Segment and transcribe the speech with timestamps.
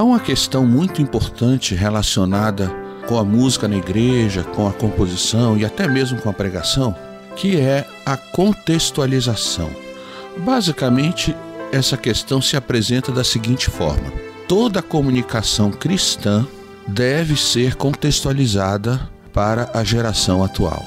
[0.00, 2.74] Há uma questão muito importante relacionada
[3.06, 6.96] com a música na igreja, com a composição e até mesmo com a pregação,
[7.36, 9.68] que é a contextualização.
[10.38, 11.36] Basicamente,
[11.70, 14.10] essa questão se apresenta da seguinte forma:
[14.48, 16.46] toda comunicação cristã
[16.88, 20.82] deve ser contextualizada para a geração atual.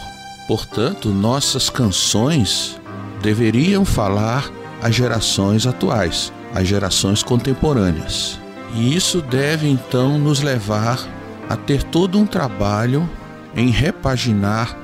[0.47, 2.81] Portanto, nossas canções
[3.21, 4.49] deveriam falar
[4.81, 8.41] às gerações atuais, às gerações contemporâneas.
[8.73, 10.99] E isso deve então nos levar
[11.47, 13.07] a ter todo um trabalho
[13.55, 14.75] em repaginar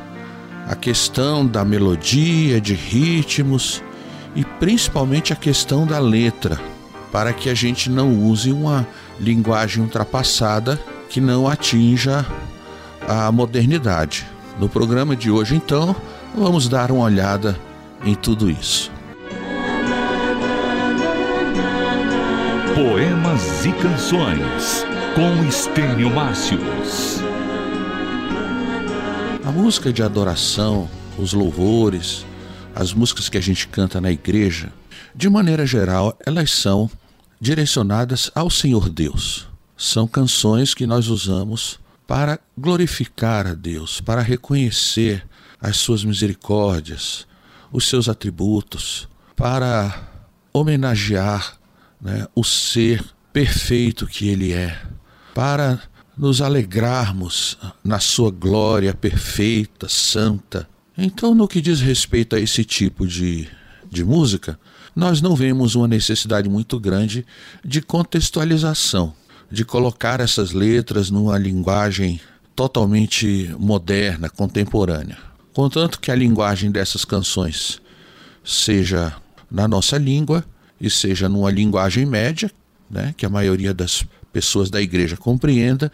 [0.68, 3.81] a questão da melodia, de ritmos
[4.36, 6.59] e principalmente a questão da letra,
[7.12, 8.88] para que a gente não use uma
[9.20, 12.24] linguagem ultrapassada que não atinja
[13.08, 14.28] a modernidade.
[14.59, 15.96] No programa de hoje, então,
[16.36, 17.59] vamos dar uma olhada
[18.06, 18.92] em tudo isso.
[22.81, 27.19] Poemas e Canções com Estênio Márcios.
[29.44, 32.25] A música de adoração, os louvores,
[32.73, 34.72] as músicas que a gente canta na igreja,
[35.13, 36.89] de maneira geral, elas são
[37.38, 39.50] direcionadas ao Senhor Deus.
[39.75, 45.27] São canções que nós usamos para glorificar a Deus, para reconhecer
[45.59, 47.27] as suas misericórdias,
[47.73, 50.02] os seus atributos, para
[50.53, 51.59] homenagear
[52.02, 54.80] né, o ser perfeito que Ele é,
[55.33, 55.81] para
[56.17, 60.67] nos alegrarmos na Sua glória perfeita, santa.
[60.97, 63.47] Então, no que diz respeito a esse tipo de,
[63.90, 64.59] de música,
[64.96, 67.25] nós não vemos uma necessidade muito grande
[67.63, 69.13] de contextualização,
[69.50, 72.19] de colocar essas letras numa linguagem
[72.56, 75.18] totalmente moderna, contemporânea.
[75.53, 77.81] Contanto que a linguagem dessas canções
[78.44, 79.16] seja
[79.50, 80.44] na nossa língua
[80.79, 82.51] e seja numa linguagem média,
[82.90, 85.91] né, que a maioria das pessoas da igreja compreenda,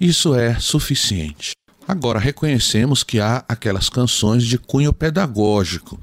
[0.00, 1.52] isso é suficiente.
[1.86, 6.00] Agora, reconhecemos que há aquelas canções de cunho pedagógico,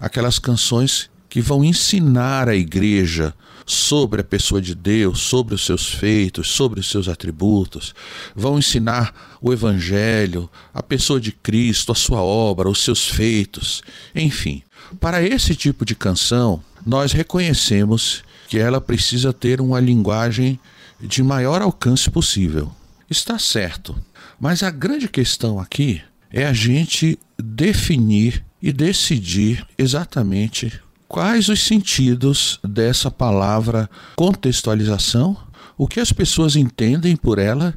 [0.00, 3.34] aquelas canções que vão ensinar a igreja
[3.66, 7.94] sobre a pessoa de Deus, sobre os seus feitos, sobre os seus atributos,
[8.34, 13.82] vão ensinar o Evangelho, a pessoa de Cristo, a sua obra, os seus feitos,
[14.14, 14.62] enfim.
[15.00, 20.60] Para esse tipo de canção, nós reconhecemos que ela precisa ter uma linguagem
[21.00, 22.72] de maior alcance possível.
[23.10, 23.96] Está certo,
[24.38, 26.00] mas a grande questão aqui
[26.30, 35.36] é a gente definir e decidir exatamente quais os sentidos dessa palavra contextualização,
[35.76, 37.74] o que as pessoas entendem por ela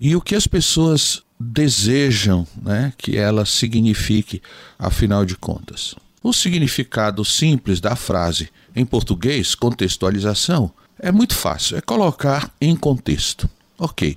[0.00, 4.40] e o que as pessoas desejam né, que ela signifique,
[4.78, 5.94] afinal de contas.
[6.22, 13.48] O significado simples da frase em português, contextualização, é muito fácil, é colocar em contexto.
[13.78, 14.16] Ok,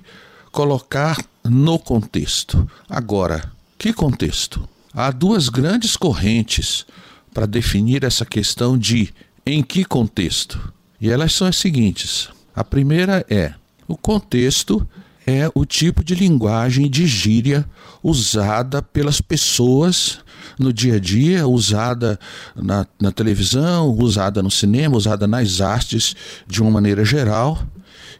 [0.50, 2.68] colocar no contexto.
[2.88, 4.66] Agora, que contexto?
[4.94, 6.86] Há duas grandes correntes
[7.32, 9.12] para definir essa questão de
[9.44, 10.72] em que contexto.
[11.00, 13.54] E elas são as seguintes: a primeira é
[13.86, 14.86] o contexto
[15.26, 17.68] é o tipo de linguagem de gíria
[18.02, 20.20] usada pelas pessoas
[20.58, 22.18] no dia a dia, usada
[22.56, 27.62] na, na, televisão, usada no cinema, usada nas artes de uma maneira geral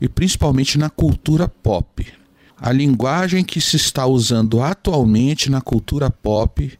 [0.00, 2.06] e principalmente na cultura pop.
[2.60, 6.78] A linguagem que se está usando atualmente na cultura pop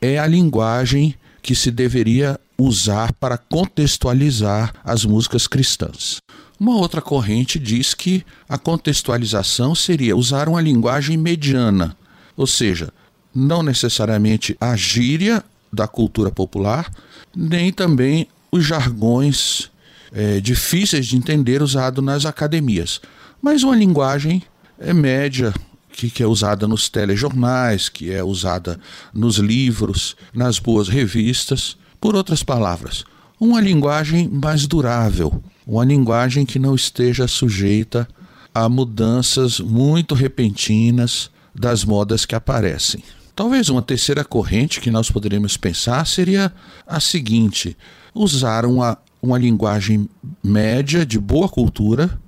[0.00, 6.18] é a linguagem que se deveria usar para contextualizar as músicas cristãs.
[6.58, 11.96] Uma outra corrente diz que a contextualização seria usar uma linguagem mediana,
[12.36, 12.92] ou seja,
[13.34, 15.42] não necessariamente a gíria
[15.72, 16.92] da cultura popular,
[17.34, 19.70] nem também os jargões
[20.12, 23.00] é, difíceis de entender usados nas academias,
[23.40, 24.42] mas uma linguagem
[24.78, 25.54] é, média,
[25.92, 28.78] que, que é usada nos telejornais, que é usada
[29.12, 31.76] nos livros, nas boas revistas.
[32.00, 33.04] Por outras palavras,
[33.38, 38.08] uma linguagem mais durável, uma linguagem que não esteja sujeita
[38.54, 43.02] a mudanças muito repentinas das modas que aparecem.
[43.34, 46.52] Talvez uma terceira corrente que nós poderíamos pensar seria
[46.86, 47.76] a seguinte:
[48.14, 50.08] usar uma, uma linguagem
[50.42, 52.20] média, de boa cultura,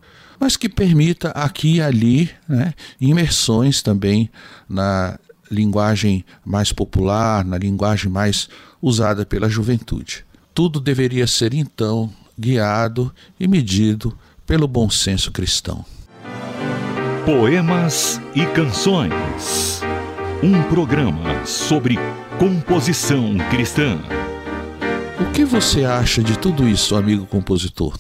[0.43, 4.29] mas que permita aqui e ali né, imersões também
[4.69, 5.17] na
[5.49, 8.49] linguagem mais popular, na linguagem mais
[8.83, 10.25] usada pela juventude.
[10.53, 15.85] Tudo deveria ser então guiado e medido pelo bom senso cristão.
[17.25, 19.81] Poemas e Canções.
[20.43, 21.97] Um programa sobre
[22.37, 23.97] composição cristã.
[25.21, 27.97] O que você acha de tudo isso, amigo compositor?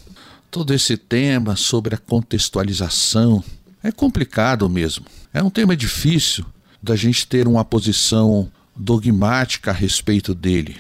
[0.52, 3.42] Todo esse tema sobre a contextualização
[3.82, 5.06] é complicado mesmo.
[5.32, 6.44] É um tema difícil
[6.82, 10.76] da gente ter uma posição dogmática a respeito dele.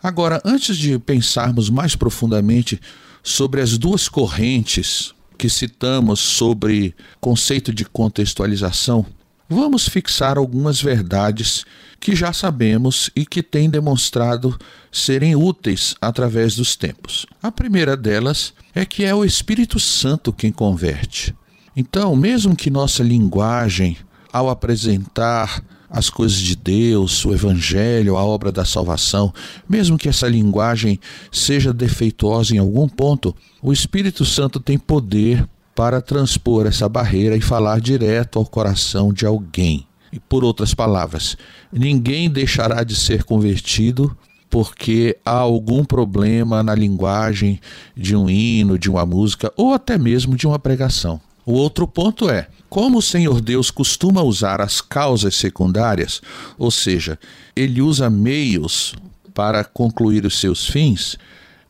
[0.00, 2.80] Agora, antes de pensarmos mais profundamente
[3.20, 9.04] sobre as duas correntes que citamos sobre conceito de contextualização,
[9.48, 11.64] vamos fixar algumas verdades
[12.00, 14.56] que já sabemos e que têm demonstrado
[14.92, 17.26] serem úteis através dos tempos.
[17.42, 21.34] A primeira delas é que é o Espírito Santo quem converte.
[21.76, 23.96] Então, mesmo que nossa linguagem,
[24.32, 29.32] ao apresentar as coisas de Deus, o Evangelho, a obra da salvação,
[29.68, 31.00] mesmo que essa linguagem
[31.32, 35.48] seja defeituosa em algum ponto, o Espírito Santo tem poder
[35.78, 39.86] para transpor essa barreira e falar direto ao coração de alguém.
[40.12, 41.36] E por outras palavras,
[41.72, 44.18] ninguém deixará de ser convertido
[44.50, 47.60] porque há algum problema na linguagem
[47.96, 51.20] de um hino, de uma música ou até mesmo de uma pregação.
[51.46, 56.20] O outro ponto é: como o Senhor Deus costuma usar as causas secundárias,
[56.58, 57.16] ou seja,
[57.54, 58.96] ele usa meios
[59.32, 61.16] para concluir os seus fins,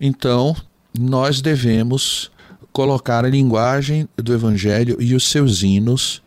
[0.01, 0.57] então
[0.99, 2.31] nós devemos
[2.79, 6.23] colocar a linguagem do Evangelho e os seus hinos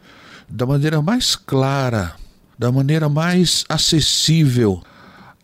[0.49, 2.13] da maneira mais clara,
[2.59, 4.83] da maneira mais acessível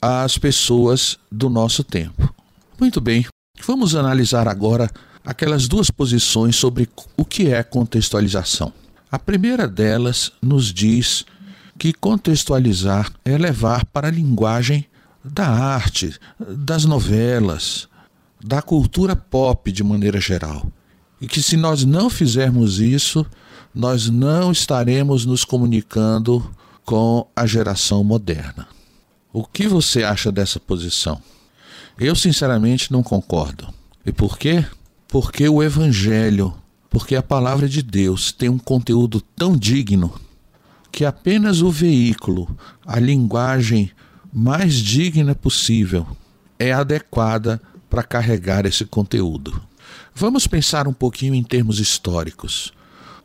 [0.01, 2.29] às pessoas do nosso tempo.
[2.77, 3.25] Muito bem,
[3.65, 4.91] vamos analisar agora
[5.25, 8.73] aquelas duas posições sobre o que é contextualização.
[9.09, 11.23] A primeira delas nos diz
[11.79, 14.85] que contextualizar é levar para a linguagem
[15.23, 17.87] da arte, das novelas,
[18.43, 20.69] da cultura pop de maneira geral.
[21.19, 23.25] E que se nós não fizermos isso,
[23.73, 26.49] nós não estaremos nos comunicando
[26.85, 28.67] com a geração moderna.
[29.33, 31.21] O que você acha dessa posição?
[31.99, 33.67] Eu, sinceramente, não concordo.
[34.05, 34.65] E por quê?
[35.07, 36.53] Porque o Evangelho
[36.97, 40.13] porque a palavra de Deus tem um conteúdo tão digno
[40.91, 43.91] que apenas o veículo, a linguagem
[44.33, 46.07] mais digna possível,
[46.57, 49.61] é adequada para carregar esse conteúdo.
[50.13, 52.73] Vamos pensar um pouquinho em termos históricos.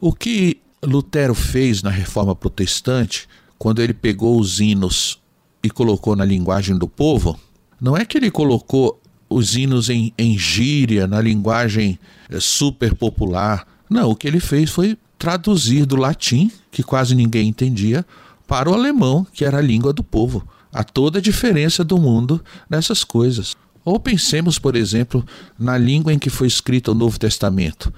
[0.01, 3.29] O que Lutero fez na Reforma Protestante,
[3.59, 5.21] quando ele pegou os hinos
[5.63, 7.39] e colocou na linguagem do povo,
[7.81, 11.99] não é que ele colocou os hinos em, em gíria, na linguagem
[12.29, 13.67] é, super popular.
[13.89, 18.05] Não, o que ele fez foi traduzir do latim, que quase ninguém entendia,
[18.47, 20.47] para o alemão, que era a língua do povo.
[20.73, 23.52] Há toda a diferença do mundo nessas coisas.
[23.85, 25.25] Ou pensemos, por exemplo,
[25.59, 27.93] na língua em que foi escrito o Novo Testamento.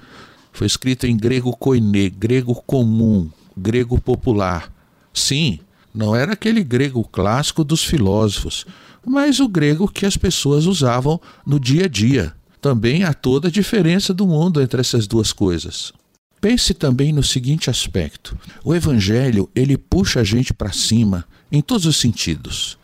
[0.51, 4.71] Foi escrito em grego koiné, grego comum, grego popular.
[5.13, 5.59] Sim,
[5.93, 8.65] não era aquele grego clássico dos filósofos,
[9.05, 12.33] mas o grego que as pessoas usavam no dia a dia.
[12.59, 15.93] Também há toda a diferença do mundo entre essas duas coisas.
[16.41, 21.85] Pense também no seguinte aspecto: o evangelho, ele puxa a gente para cima em todos
[21.85, 22.77] os sentidos.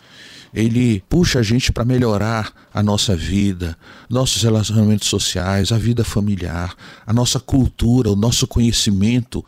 [0.53, 3.77] Ele puxa a gente para melhorar a nossa vida,
[4.09, 9.45] nossos relacionamentos sociais, a vida familiar, a nossa cultura, o nosso conhecimento,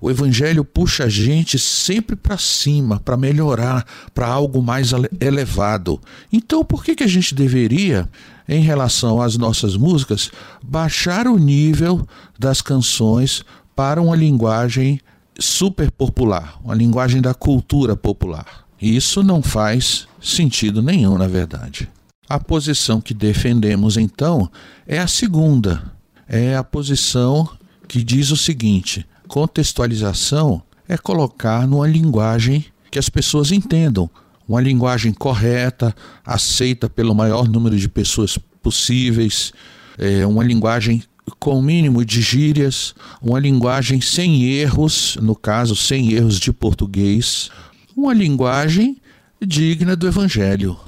[0.00, 3.84] o Evangelho puxa a gente sempre para cima, para melhorar,
[4.14, 6.00] para algo mais elevado.
[6.32, 8.08] Então, por que, que a gente deveria,
[8.48, 10.30] em relação às nossas músicas,
[10.62, 12.06] baixar o nível
[12.38, 13.42] das canções
[13.74, 15.00] para uma linguagem
[15.38, 18.66] super popular, uma linguagem da cultura popular?
[18.80, 21.88] Isso não faz sentido nenhum, na verdade.
[22.28, 24.50] A posição que defendemos, então,
[24.86, 25.92] é a segunda.
[26.28, 27.48] É a posição
[27.86, 34.08] que diz o seguinte Contextualização é colocar numa linguagem que as pessoas entendam,
[34.48, 39.52] uma linguagem correta, aceita pelo maior número de pessoas possíveis,
[39.98, 41.02] é, uma linguagem
[41.40, 47.50] com o mínimo de gírias, uma linguagem sem erros, no caso, sem erros de português,
[47.96, 48.96] uma linguagem
[49.40, 50.78] digna do Evangelho,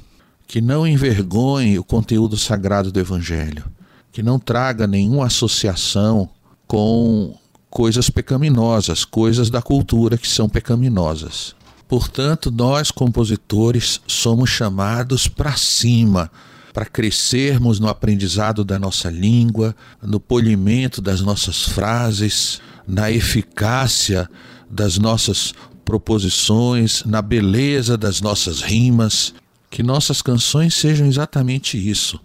[0.47, 3.63] que não envergonhe o conteúdo sagrado do Evangelho,
[4.11, 6.29] que não traga nenhuma associação
[6.67, 7.37] com
[7.69, 11.55] coisas pecaminosas, coisas da cultura que são pecaminosas.
[11.87, 16.31] Portanto, nós compositores somos chamados para cima,
[16.73, 24.29] para crescermos no aprendizado da nossa língua, no polimento das nossas frases, na eficácia
[24.69, 25.53] das nossas
[25.89, 29.33] proposições, na beleza das nossas rimas.
[29.71, 32.19] Que nossas canções sejam exatamente isso: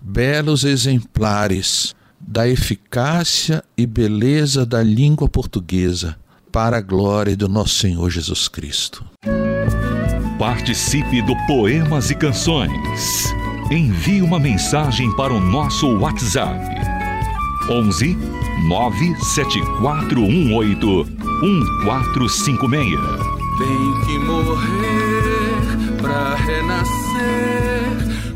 [0.00, 6.16] belos exemplares da eficácia e beleza da língua portuguesa,
[6.50, 9.04] para a glória do nosso Senhor Jesus Cristo.
[10.38, 12.70] Participe do Poemas e Canções.
[13.70, 16.58] Envie uma mensagem para o nosso WhatsApp.
[17.68, 18.16] 11
[18.60, 21.04] 97418
[21.42, 23.32] 1456.
[23.58, 27.02] Tem que morrer para renascer.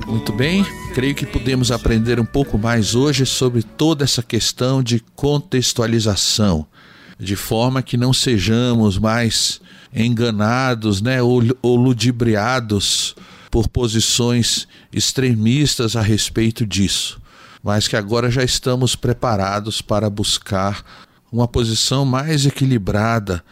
[0.07, 5.03] Muito bem, creio que podemos aprender um pouco mais hoje sobre toda essa questão de
[5.15, 6.67] contextualização,
[7.19, 9.61] de forma que não sejamos mais
[9.95, 13.15] enganados né, ou, ou ludibriados
[13.51, 17.19] por posições extremistas a respeito disso,
[17.67, 20.85] mas que agora já estamos preparados para buscar
[21.33, 23.43] uma posição mais equilibrada,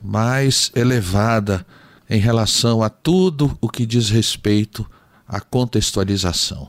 [0.00, 1.66] mais elevada
[2.08, 4.88] em relação a tudo o que diz respeito
[5.26, 6.68] à contextualização.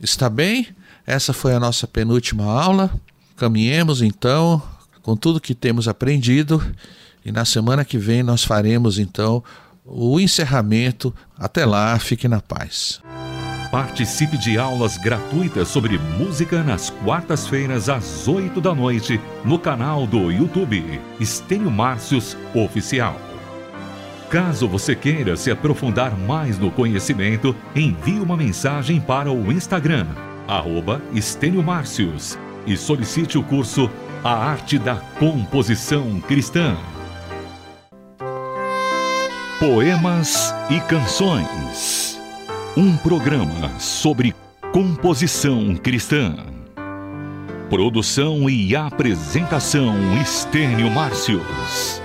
[0.00, 0.68] Está bem?
[1.04, 2.92] Essa foi a nossa penúltima aula.
[3.36, 4.62] Caminhemos então
[5.02, 6.64] com tudo que temos aprendido
[7.24, 9.42] e na semana que vem nós faremos então
[9.84, 11.12] o encerramento.
[11.36, 13.00] Até lá, fique na paz.
[13.76, 20.30] Participe de aulas gratuitas sobre música nas quartas-feiras às 8 da noite no canal do
[20.30, 23.20] YouTube Estênio Márcios Oficial.
[24.30, 30.06] Caso você queira se aprofundar mais no conhecimento, envie uma mensagem para o Instagram,
[31.12, 33.90] Estênio Márcios, e solicite o curso
[34.24, 36.78] A Arte da Composição Cristã.
[39.60, 42.05] Poemas e Canções.
[42.78, 44.34] Um programa sobre
[44.70, 46.36] composição cristã.
[47.70, 52.02] Produção e apresentação Estênio Márcios.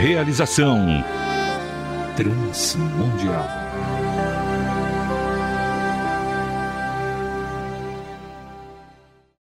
[0.00, 1.04] Realização
[2.16, 3.63] Transmundial.